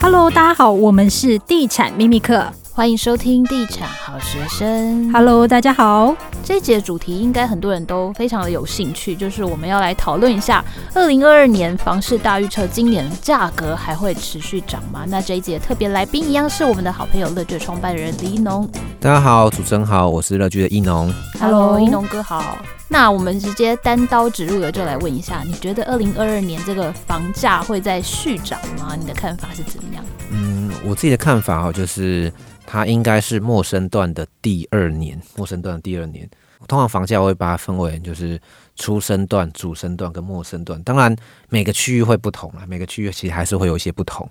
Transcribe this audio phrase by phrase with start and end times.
[0.00, 5.12] Hello，大家好，我们是地产秘密课，欢迎收听地产好学生。
[5.12, 6.14] Hello，大家好，
[6.44, 10.64] 这一节的主题应该很多人都非常的有兴趣，就是我们要来讨论一下，
[10.94, 15.04] 二零二二年房市大预测，今年价格还会持续涨吗？
[15.08, 18.68] 那这一节特别来宾一样是我们的好朋友乐居创办人李一农。
[19.00, 21.14] 大家好，主持人好，我是乐居的一农。
[21.38, 22.58] Hello，一农哥好。
[22.88, 28.96] 那我们直接单刀直入的就来问一下，你觉得二零二二年这个房价会在续涨吗？
[28.98, 30.04] 你的看法是怎么样？
[30.32, 32.32] 嗯，我自己的看法哦，就是
[32.66, 36.28] 它应该是陌生段的第二年，陌生段的第二年。
[36.66, 38.38] 通常房价我会把它分为就是
[38.74, 41.14] 初生段、主升段跟陌生段，当然
[41.48, 44.28] 每个区域会不同啊，每个区域其实还是会有一些不同。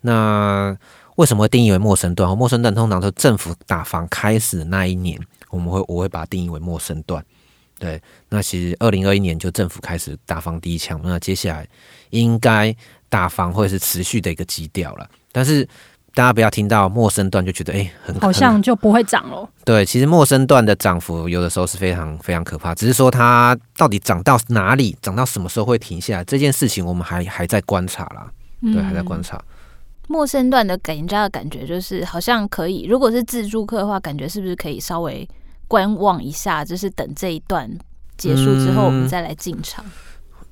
[0.00, 0.74] 那
[1.16, 2.36] 为什么会定义为陌生段？
[2.36, 5.18] 陌生段通常是政府打房开始的那一年，
[5.50, 7.24] 我们会我会把它定义为陌生段。
[7.78, 11.66] 对，那其实二零二一年就政府开始打房第一枪，那接下来
[12.10, 12.74] 应该
[13.10, 15.06] 打房会是持续的一个基调了。
[15.30, 15.62] 但是
[16.14, 19.46] 大家不要听到陌生段就觉得哎，很好像就不会涨了。
[19.64, 28.30] 对，其实陌生段的涨幅有的时候是非常非常可怕，只是说它到底涨到哪里，涨到什么时候会停下来，这件事情我们还还在观察啦。
[28.62, 29.38] 对，还在观察。
[30.06, 35.28] 末升段的给人家的感觉就是好像可以，如果是自助客的话，感觉是不是可以稍微。
[35.68, 37.68] 观望一下，就是等这一段
[38.16, 39.84] 结束之后，我们再来进场。
[39.84, 40.46] 嗯。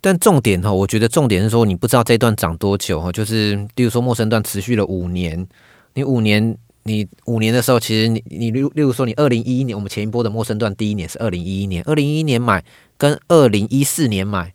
[0.00, 3.12] 但重点哈，我觉得重点是说，你不知道这一段涨多久哈。
[3.12, 5.46] 就是，例如说，陌生段持续了五年，
[5.92, 12.64] 你五年，你五年的时候，其实你你例例如说，你二零一一年，我们前一波的陌生段第一年是二零一一年，二零一一年买
[12.98, 14.52] 跟二零一四年买，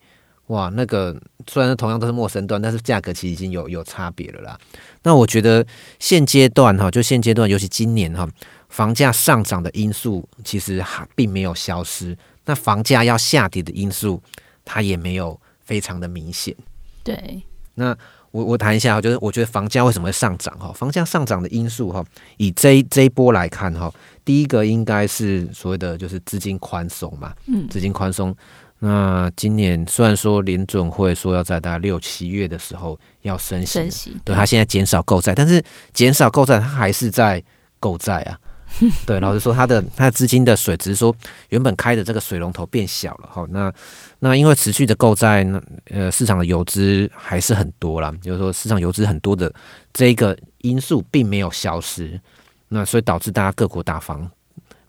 [0.48, 1.18] 哇，那个
[1.50, 4.58] 虽然同样都是陌生段，但是价格其实已经有有差别了啦。
[5.04, 5.66] 那我觉得
[5.98, 8.28] 现阶段哈，就现阶段，尤其今年哈。
[8.70, 14.22] 房价上涨的因素其实还并没有消失，那房价要下跌的因素，
[14.64, 16.56] 它也没有非常的明显。
[17.04, 17.42] 对，
[17.74, 17.98] 那
[18.30, 20.72] 我我谈一下，就是我觉得房价为什么会上涨哈？
[20.72, 22.06] 房价上涨的因素哈，
[22.38, 23.92] 以这一这一波来看哈，
[24.24, 28.36] 第一个应该是所谓的就是资金宽松嘛，嗯，资金宽松。
[28.80, 35.62] 那今年虽然说联准会说要在大概六七月的时候要升息，升息，对，它现在减少购债，但是
[35.94, 37.44] 减少购债它还是在
[37.80, 38.40] 购债啊。
[39.04, 41.14] 对，老实说，它的它的资金的水，只是说
[41.50, 43.44] 原本开的这个水龙头变小了哈。
[43.50, 43.74] 那
[44.20, 49.52] 那因为持续的购债，那呃市场的游资还是很多啦，就是说市场游资很多的
[49.92, 52.22] 这个因素并没有消失，
[52.68, 54.30] 那所以导致大家各国打房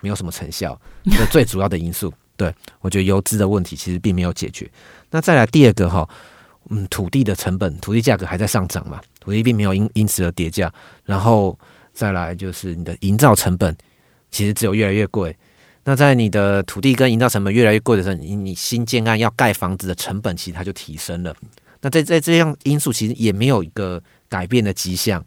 [0.03, 0.79] 没有什么成效，
[1.11, 2.13] 这最主要的因素。
[2.41, 4.67] 对，我觉得游资的问题其实并没有解决。
[5.11, 6.09] 那再来第二个哈，
[6.71, 10.73] 嗯，土地的成本，土地价格还在上涨嘛，土地并没有因因此而跌价，
[11.05, 11.59] 然后。
[11.93, 13.77] 再来就是你的营造成本，
[14.31, 15.37] 其实只有越来越贵。
[15.85, 21.35] 那在你的土地跟营造成本越来越贵的时候，你你新建案要盖房子的成本，其实它就提升了。
[21.83, 25.23] 那在在这样因素，其实也没有一个改变的迹象。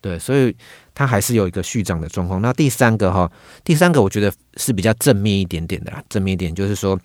[0.00, 0.54] 对，所以
[0.94, 2.40] 它还是有一个续涨的状况。
[2.40, 3.30] 那第三个哈，
[3.64, 6.02] 第三个我觉得是比较正面一点点的啦。
[6.08, 6.98] 正面一点就是说，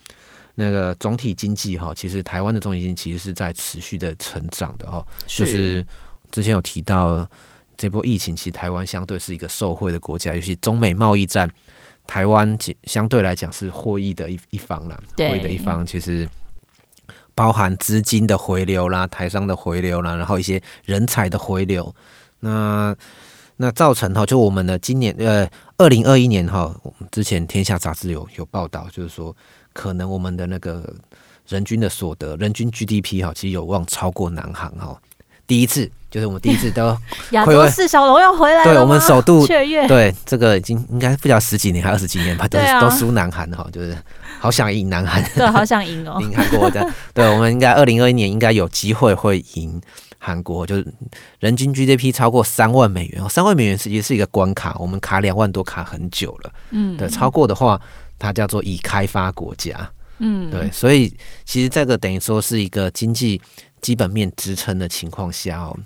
[0.55, 5.05] 那个总体经济哈，其实台湾的总体经济其实是在持续的成长的哈。
[5.27, 5.85] 就是
[6.31, 7.27] 之前有提到。
[7.75, 11.49] 这波疫情，其实台湾相对是一个受惠的国家，尤其中美贸易战，
[12.05, 14.97] 台湾相对来讲是获益的一一方啦。
[15.17, 16.29] 获益的一方其实
[17.33, 21.93] 包含资金的回流啦、台商的回流啦，然后一些人才的回流。
[22.43, 22.95] 那
[23.55, 29.33] 那造成哈，就我们的今年呃，二零二一年哈，我们之前天下杂志有有报道，就是说
[29.71, 30.83] 可能我们的那个
[31.47, 34.97] 人均的所得、人均 GDP 哈，其实有望超过南韩哈。
[35.45, 36.97] 第一次就是我们第一次都
[37.31, 43.95] 亚洲四小龙要回来了，对，我们首度雀跃，对，这个已经应该不知道十几年还二十几年吧，都、啊、都输南韩哈，就是
[44.39, 49.79] 好想赢南韩，对，好想赢哦， 赢韩国的，对，我们应该二零二一年应该有机会会赢
[50.23, 50.88] 韩国，就是
[51.39, 57.79] 人均 GDP 超过三万美元哦，三万美元实际是一个关卡，我们卡两万多卡很久了，嗯，对，超过的话
[58.17, 61.13] 它叫做已开发国家，嗯，对，所以
[61.44, 63.41] 其实这个等于说是一个经济。
[63.84, 65.78] 基本面支撑的情况下哦，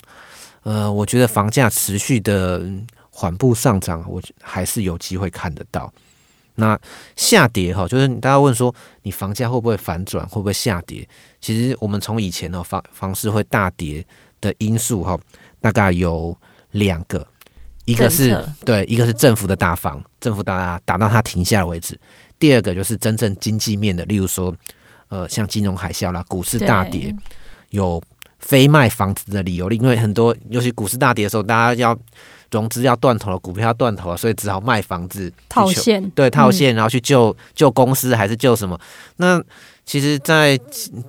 [0.62, 2.62] 呃，我觉得房价持续的
[3.10, 5.92] 缓步上涨，我还是有机会看得到。
[6.54, 6.80] 那
[7.16, 11.10] 下跌哈，就是大家问说，你房价会不会反转，会不会下跌？
[11.42, 14.06] 其实我们从以前呢，房房市会大跌
[14.42, 15.18] 的因素哈，
[15.60, 16.36] 大概有
[16.72, 17.25] 两个，
[17.86, 21.95] 一个是对，一个是政府的打房，政府打打到它停下来为止；
[22.38, 24.56] 第二个就是真正经济面的，例如说，
[25.10, 27.16] 呃，像金融海啸啦，股市大跌。
[27.72, 28.01] 有
[28.39, 32.00] 非卖房子的理由，因为很多，尤其股市大跌的时候，大家要
[32.50, 38.80] 融资要断头了，股票要断头了，所以只好卖房子套现，对，套现，然后去救救公司还是救什么？
[39.18, 39.44] 那
[39.86, 40.57] 其实，在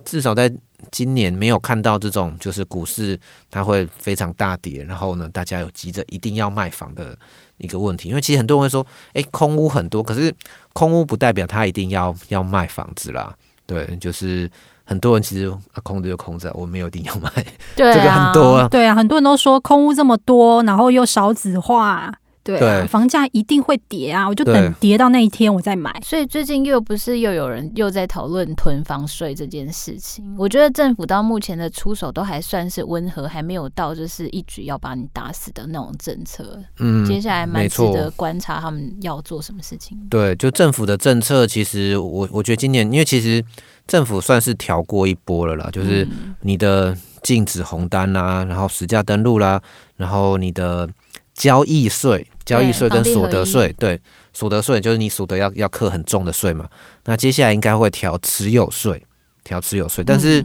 [0.05, 0.53] 至少在
[0.91, 3.19] 今年没有看到这种就是股市
[3.51, 7.17] 它会非常大跌，然后呢，大家有急着一定要卖房的
[7.57, 8.09] 一个问题。
[8.09, 10.35] 因为其实很多人会说，哎，空屋很多，可是
[10.73, 13.35] 空屋不代表他一定要要卖房子啦。
[13.67, 14.51] 对，就是
[14.85, 15.53] 很多人其实
[15.83, 17.31] 空着就空着，我没有一定要卖，
[17.77, 22.13] 对，这个很多啊，对啊，很多人都说空屋这么多，然后又少子化。
[22.49, 24.27] 对，啊、对，房价一定会跌啊！
[24.27, 25.95] 我就等跌到那一天我再买。
[26.03, 30.25] 所以最近又不是又有人又在讨论囤房税这件事情。
[30.39, 36.59] 我觉得政府到目前的出手都还算是温和，还没有到就是一举要把你打死的那种政策。
[36.79, 39.99] 嗯，接下来蛮值得观察他们要做什么事情。
[40.09, 43.45] 对，就政府的政策，其实我我觉得今年，因为其实
[43.87, 46.09] 政府算是调过一波了啦，就是
[46.41, 49.61] 你的禁止红单啦，然后实价登录啦，
[49.99, 50.89] 然后你的。
[51.39, 54.01] 交易税、交易税跟所得税，对，
[54.33, 56.69] 所得税就是你所得要要课很重的税嘛。
[57.05, 59.01] 那接下来应该会调持有税，
[59.45, 60.03] 调持有税。
[60.03, 60.45] 但是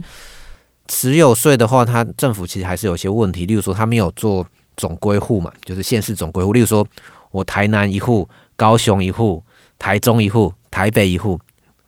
[0.86, 4.46] 持有税的话，它政府其实还是有些问题，例如说它没有做
[4.76, 6.52] 总归户嘛，就是县市总归户。
[6.52, 6.86] 例如说
[7.32, 9.42] 我台南一户、高雄一户、
[9.80, 11.40] 台中一户、台北一户，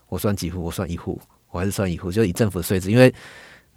[0.08, 0.64] 我算几户？
[0.64, 1.20] 我算一户，
[1.52, 3.14] 我还是算一户，就以政府税制，因为。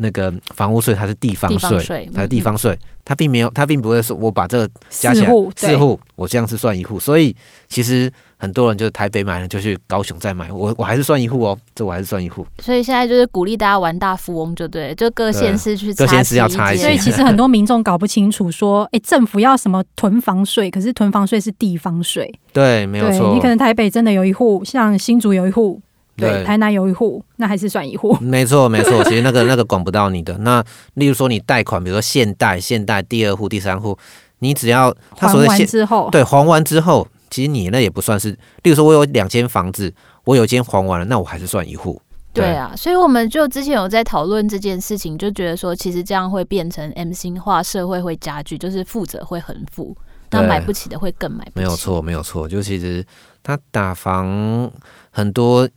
[0.01, 6.97] 那个房屋税它是地方税，它是地方税，它并没有，它并不会说我把这个加起来四户，我这样是算一户。
[6.97, 7.35] 所以
[7.67, 12.47] 其实很多人就是台北买了就去高雄再买，我我还是算一户哦，这我还是算一户。
[12.59, 16.83] 所以现在就是鼓励大家玩大富翁，就对，就各县市去各县市要差一些。
[16.83, 22.33] 所以其实很多民众搞不清楚，说哎，政府要什么囤房税，可是囤房税是地方税。
[22.53, 23.33] 对，没有错。
[23.33, 25.81] 你可能台北真的有一户，像新竹有一户。
[26.19, 28.17] 对，台南有一户，那还是算一户。
[28.19, 29.03] 没错，没错。
[29.09, 30.37] 其实那个那个管不到你的。
[30.39, 30.63] 那
[30.95, 33.97] 例如说你贷款，比如说现贷、现贷第二户、第三户，
[34.39, 38.31] 你只要他所谓还完之后，对，还完之后，其实你那也不算是。
[38.63, 39.93] 例如说，我有两间房子，
[40.23, 42.01] 我有一间还完了，那我还是算一户。
[42.31, 49.97] 对，啊，所以我们就之前有在讨论这件事情，就觉得说，其实这样会变成 M 型化，社会会加剧，就是富者会很富，
[50.29, 51.53] 那买不起的会更买不起。
[51.55, 52.47] 没有错，没有错。
[52.47, 53.03] 就其实
[53.41, 54.71] 他打房
[55.09, 55.67] 很多。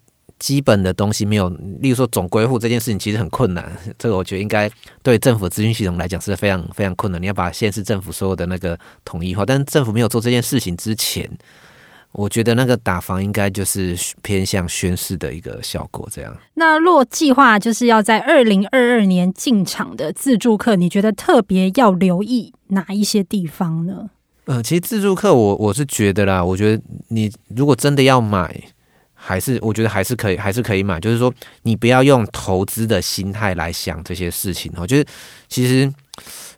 [0.43, 1.49] 基本的东西没有，
[1.81, 4.69] 例如说总归户这件事情其实很困难，这个我觉得应该
[5.01, 7.23] 对政府资讯系统来讲是非常非常困难。
[7.23, 11.31] 你要把县市政府所有的那个统一化，但是政府没有做这件事情之前，
[12.11, 16.09] 我觉得那个打房应该就是偏向宣示的一个效果。
[16.11, 24.11] 这样，那若计划就是要在二零二二年进场的自助客，你觉得特别要留意哪一些地方呢？
[24.47, 28.61] 嗯、呃，其实自助客我我是觉得啦，我觉得你如果真的要买。
[29.25, 30.99] 还是我觉得还是可以，还是可以买。
[30.99, 31.33] 就是说，
[31.63, 34.85] 你不要用投资的心态来想这些事情哦。
[34.85, 35.07] 就是
[35.49, 35.89] 其实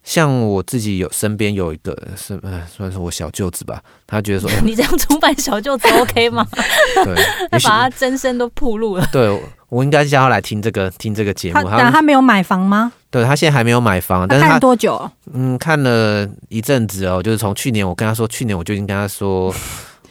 [0.03, 6.47] 像我自己有身边有一个是呃，算是我小舅子吧，他觉得说， 你这样崇拜小舅子 OK 吗？
[7.05, 7.15] 对，
[7.53, 9.07] 他把他真身都暴露了。
[9.13, 11.69] 对，我应该叫他来听这个听这个节目。
[11.69, 12.91] 他他没有买房吗？
[13.11, 15.11] 对，他现在还没有买房，但是他看多久？
[15.33, 19.55] 嗯，看了一阵子哦，就是从去年我跟他说，去年我就已经跟他说。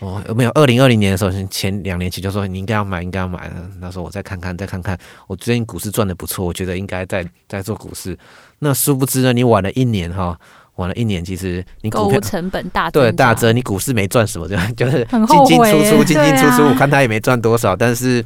[0.03, 0.51] 哦，有没有？
[0.51, 3.49] 二零二零年的时候，前两年前就说你应该要买，应该要买。
[3.79, 4.97] 那时候我再看看，再看看。
[5.27, 8.17] 我最近股市赚的不错，我觉得应该再再做股市。
[8.59, 10.37] 那殊不知呢，你晚了一年哈，
[10.75, 16.63] 晚了一年，其实你股票成本大对大折，你股市没赚什么，就 就是进进出出，进进出出。
[16.63, 18.23] 我看他也没赚多少，但是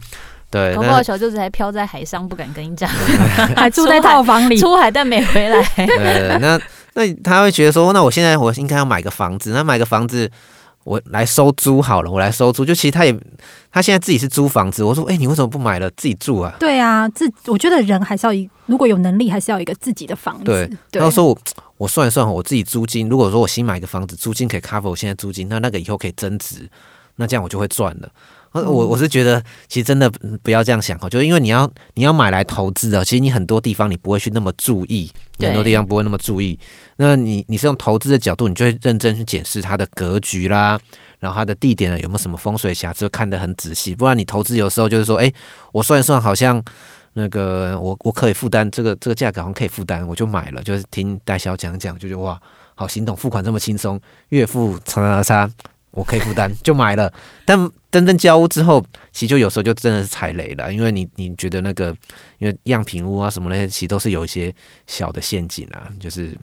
[0.49, 2.89] 对，搞不好小舅子还飘在海上，不敢跟你讲，
[3.55, 5.61] 还住在套房里，出海但没回来。
[5.75, 6.59] 对，那
[6.95, 10.31] 那他会觉得说，那我现在我应该要买个房子，那买个房子。
[10.87, 12.63] 我来收租好了，我来收租。
[12.63, 13.13] 就其实他也，
[13.69, 14.85] 他现在自己是租房子。
[14.85, 16.55] 我说，哎、欸，你为什么不买了自己住啊？
[16.57, 20.45] 对啊，自我觉得人还是要一，如果有能力，还是要一个自己的房子。
[20.45, 21.37] 对，然后说我
[21.75, 26.69] 我算一算，我自己租金，如果说我新买一个房子，租金可以 cover 我现在租金，那那个以后可以增值，
[27.17, 28.09] 那这样我就会赚了。
[28.53, 30.09] 我我是觉得，其实真的
[30.41, 36.57] 不要这样想哦，就是因为你要你要买来投资的，其实你很多地方你不会去那么注意，很多地方不会那么注意。
[36.95, 40.79] 那你你是用投资的角度，你就会认真去检视它的格局啦，
[41.19, 43.93] 然后它的地点呢有没有什么风水瑕疵，看得很仔细。
[43.93, 45.31] 不然你投资有时候就是说，哎，
[45.71, 46.63] 我算一算，好像
[47.13, 50.63] 那个我我可以负担这个这个价格，好像可以负担，我就买了。
[50.63, 52.41] 就是听代销讲讲，就觉得哇，
[52.73, 53.99] 好心动，付款这么轻松，
[54.29, 55.51] 月付叉叉叉。
[55.91, 57.11] 我可以负担就买了，
[57.43, 57.57] 但
[57.97, 58.79] 真正交屋之后，
[59.11, 61.87] 其实就有时候就真的是踩雷了，因为你你觉得那个，
[62.37, 64.53] 因为样品屋啊什么那些，其实都是有一些
[64.85, 66.37] 小的陷阱啊，就是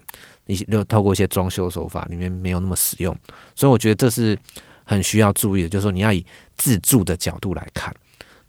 [0.47, 3.17] 你又透过一些装修手法里面没有那么实用，
[3.55, 4.37] 所以我觉得这是
[4.83, 7.95] 很需要注意的，就是说你要以自住的角度来看。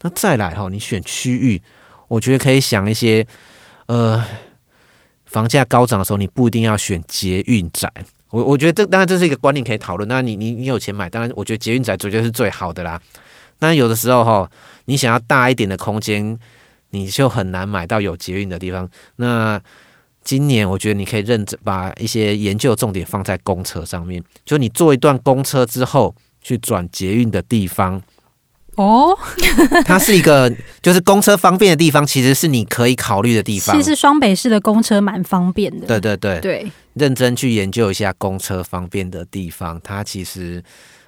[0.02, 1.62] 那再来哈，你选区域，
[2.08, 3.28] 我觉得可以想一些，
[3.86, 4.26] 呃，
[5.26, 7.92] 房价高涨的时候，你不一定要选捷运宅。
[8.36, 10.06] 我我觉得这当然这是一个观念可以讨论。
[10.10, 13.00] 那你你你有钱买，当然我觉得捷运宅绝对是最好的啦。
[13.60, 14.52] 那有的时候哈，
[14.86, 16.38] 你想要大一点的空间，
[16.90, 18.90] 你就很难买到有捷运的地方。
[19.16, 19.58] 那
[20.22, 28.02] 今年我觉得你可以认真把一些研究重点放在公车上面，就你坐一段公车之后去转捷运的地方。
[28.76, 29.18] 哦，
[29.88, 33.74] 它是一个就是公车方便的地方，其实是你可以考虑的地方。
[33.74, 35.88] 其实双北市的公车蛮方便的。
[35.88, 40.64] 对对对对，认真去研究一下公车方便的地方，它其实，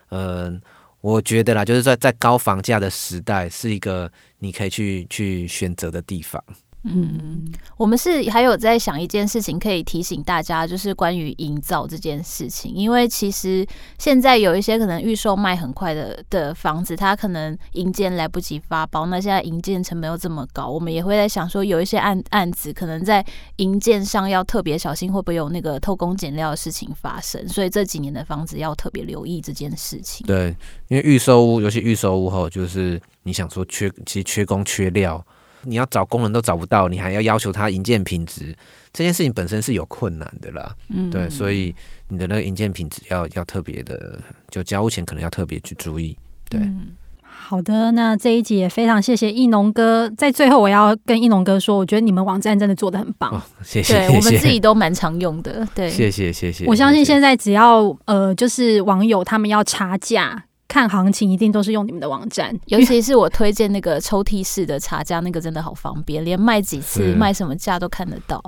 [0.10, 0.62] 嗯、
[1.01, 6.44] 我觉得啦，就是在在高房价的时代，是一个你可以去去选择的地方。
[6.84, 12.74] 嗯，我们是还有在想一件事情，可以提醒大家，就是关于营造这件事情。
[12.74, 13.65] 因为其实
[13.98, 23.25] 现在有一些可能预售卖很快的的房子，它可能营建来不及发包，那现在营建成本又这么高，我们也会在想说，有一些案案子可能在
[23.57, 27.46] 营建上要特别小心，会不会有那个偷工减料的事情发生？
[27.50, 30.25] 所以这几年的房子要特别留意这件事情。
[30.25, 30.55] 对，
[30.88, 35.22] 因为预售屋，尤其预售屋后，就是你想说缺，其实缺工缺料。
[35.64, 38.56] 你要找工人都找不到，你还要要求他营建品质，
[38.94, 40.76] 这件事情本身是有困难的啦。
[40.90, 41.74] 嗯，对，所以
[42.08, 46.18] 你的那个营建品质要要特别的，就交屋前可能要特别去注意。
[46.50, 46.88] 对，嗯，
[47.24, 50.10] 好的，那这一集也非常谢谢艺农哥。
[50.18, 53.32] 在最后，我要跟艺农哥说，我觉得你们网站真的做的很棒。
[53.34, 55.68] 哦，谢谢，对，我们自己都蛮常用的。
[55.76, 56.66] 对，谢谢谢谢。
[56.66, 60.44] 我相信现在只要呃，就是网友他们要差价。
[60.68, 68.42] 看行情一定都是用你们的网站，尤其是我推荐那个抽屉式的茶架，那个真的好方便，连卖几次、卖什么价都看得到。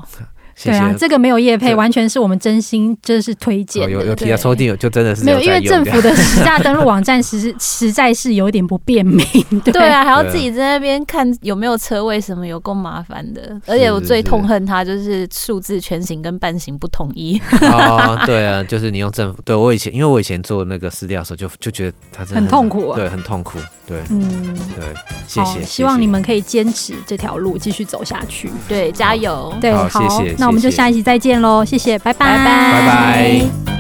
[0.64, 3.90] 对啊，这个没有业配，完全是我们真心就是推荐。
[3.90, 9.26] 有有提到抽屉，就真的是没有，因为政府的实价登录网站实 实在是有点不便民。
[9.66, 13.60] 对啊，还要自己在那边看有没有车位，什么有够麻烦的。
[13.66, 17.40] 而且我最痛恨它就是数字全形跟半形不统一。
[17.62, 23.60] 哦，对啊，就是你用政府，对我以前，因为我以前做那个私调的时候，就就觉得它真的很痛苦，对，很痛苦。
[23.88, 24.86] 对，嗯，对，
[25.28, 25.64] 谢谢。
[25.64, 28.52] 希望你们可以坚持这条路，继续走下去。
[28.68, 29.52] 对，加油。
[29.60, 33.79] 对，好，那我们就下一期再见喽，谢谢，拜拜，拜拜。